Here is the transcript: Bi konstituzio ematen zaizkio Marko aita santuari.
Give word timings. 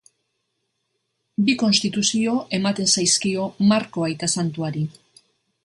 Bi 1.49 1.55
konstituzio 1.63 2.33
ematen 2.59 2.91
zaizkio 2.95 3.47
Marko 3.73 4.09
aita 4.09 4.31
santuari. 4.37 4.87